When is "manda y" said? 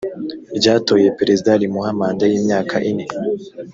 1.99-2.35